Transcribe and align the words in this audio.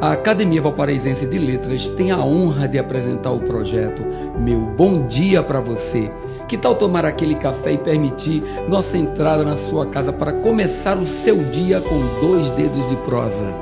A 0.00 0.12
Academia 0.12 0.62
Valparaísense 0.62 1.26
de 1.26 1.38
Letras 1.38 1.90
tem 1.90 2.12
a 2.12 2.18
honra 2.18 2.68
de 2.68 2.78
apresentar 2.78 3.32
o 3.32 3.40
projeto 3.40 4.06
Meu 4.38 4.60
Bom 4.60 5.08
Dia 5.08 5.42
para 5.42 5.60
Você. 5.60 6.08
Que 6.46 6.56
tal 6.56 6.76
tomar 6.76 7.04
aquele 7.04 7.34
café 7.34 7.72
e 7.72 7.78
permitir 7.78 8.40
nossa 8.68 8.96
entrada 8.96 9.44
na 9.44 9.56
sua 9.56 9.86
casa 9.86 10.12
para 10.12 10.32
começar 10.34 10.96
o 10.96 11.04
seu 11.04 11.38
dia 11.50 11.80
com 11.80 11.98
dois 12.24 12.48
dedos 12.52 12.88
de 12.88 12.94
prosa? 12.98 13.52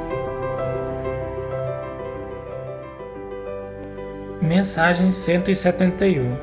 Mensagem 4.43 5.11
171 5.11 6.37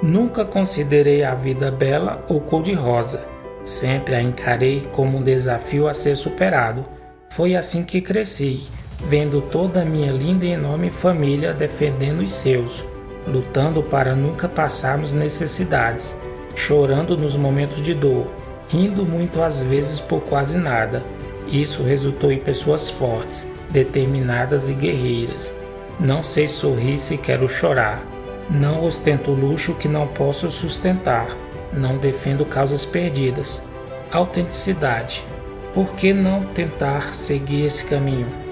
Nunca 0.00 0.44
considerei 0.44 1.24
a 1.24 1.34
vida 1.34 1.68
bela 1.68 2.24
ou 2.28 2.40
cor-de-rosa. 2.40 3.26
Sempre 3.64 4.14
a 4.14 4.22
encarei 4.22 4.88
como 4.92 5.18
um 5.18 5.22
desafio 5.22 5.88
a 5.88 5.94
ser 5.94 6.16
superado. 6.16 6.86
Foi 7.28 7.56
assim 7.56 7.82
que 7.82 8.00
cresci 8.00 8.70
vendo 9.00 9.40
toda 9.40 9.82
a 9.82 9.84
minha 9.84 10.12
linda 10.12 10.44
e 10.44 10.50
enorme 10.50 10.90
família 10.90 11.52
defendendo 11.52 12.20
os 12.20 12.32
seus, 12.32 12.84
lutando 13.26 13.82
para 13.82 14.14
nunca 14.14 14.48
passarmos 14.48 15.12
necessidades, 15.12 16.14
chorando 16.54 17.16
nos 17.16 17.36
momentos 17.36 17.82
de 17.82 17.94
dor, 17.94 18.26
rindo 18.68 19.04
muito 19.04 19.42
às 19.42 19.62
vezes 19.62 20.00
por 20.00 20.20
quase 20.22 20.56
nada. 20.56 21.02
Isso 21.46 21.82
resultou 21.82 22.32
em 22.32 22.38
pessoas 22.38 22.90
fortes, 22.90 23.46
determinadas 23.70 24.68
e 24.68 24.72
guerreiras. 24.72 25.52
Não 25.98 26.22
sei 26.22 26.48
sorrir 26.48 26.98
se 26.98 27.16
quero 27.16 27.48
chorar. 27.48 28.02
Não 28.50 28.84
ostento 28.84 29.30
luxo 29.30 29.74
que 29.74 29.88
não 29.88 30.06
posso 30.06 30.50
sustentar. 30.50 31.28
Não 31.72 31.98
defendo 31.98 32.44
causas 32.44 32.84
perdidas. 32.84 33.62
Autenticidade. 34.10 35.24
Por 35.72 35.88
que 35.94 36.12
não 36.12 36.44
tentar 36.46 37.14
seguir 37.14 37.66
esse 37.66 37.84
caminho? 37.84 38.45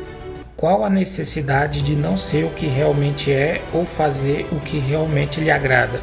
Qual 0.57 0.85
a 0.85 0.91
necessidade 0.91 1.83
de 1.83 1.97
não 1.97 2.17
ser 2.17 2.45
o 2.45 2.51
que 2.51 2.67
realmente 2.67 3.33
é 3.33 3.61
ou 3.73 3.85
fazer 3.85 4.47
o 4.53 4.61
que 4.61 4.79
realmente 4.79 5.41
lhe 5.41 5.51
agrada? 5.51 6.01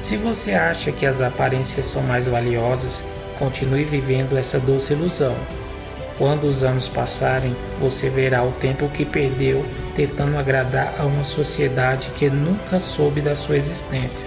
Se 0.00 0.16
você 0.16 0.54
acha 0.54 0.90
que 0.90 1.04
as 1.04 1.20
aparências 1.20 1.86
são 1.86 2.02
mais 2.02 2.26
valiosas, 2.26 3.04
continue 3.38 3.84
vivendo 3.84 4.38
essa 4.38 4.58
doce 4.58 4.94
ilusão. 4.94 5.36
Quando 6.16 6.44
os 6.44 6.64
anos 6.64 6.88
passarem, 6.88 7.54
você 7.78 8.08
verá 8.08 8.42
o 8.42 8.52
tempo 8.52 8.88
que 8.88 9.04
perdeu 9.04 9.64
tentando 9.94 10.38
agradar 10.38 10.94
a 10.98 11.04
uma 11.04 11.22
sociedade 11.22 12.08
que 12.16 12.30
nunca 12.30 12.80
soube 12.80 13.20
da 13.20 13.36
sua 13.36 13.58
existência. 13.58 14.26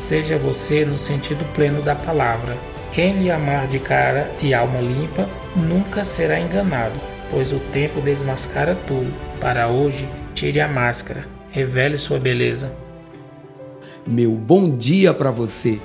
Seja 0.00 0.36
você 0.36 0.84
no 0.84 0.98
sentido 0.98 1.44
pleno 1.54 1.82
da 1.82 1.94
palavra. 1.94 2.56
Quem 2.92 3.18
lhe 3.18 3.30
amar 3.30 3.68
de 3.68 3.78
cara 3.78 4.28
e 4.42 4.52
alma 4.52 4.80
limpa 4.80 5.28
nunca 5.54 6.02
será 6.02 6.40
enganado 6.40 7.17
pois 7.30 7.52
o 7.52 7.58
tempo 7.72 8.00
desmascara 8.00 8.76
tudo. 8.86 9.12
Para 9.40 9.68
hoje, 9.68 10.08
tire 10.34 10.60
a 10.60 10.68
máscara, 10.68 11.26
revele 11.50 11.96
sua 11.96 12.18
beleza. 12.18 12.72
Meu 14.06 14.32
bom 14.32 14.76
dia 14.76 15.12
para 15.12 15.30
você. 15.30 15.78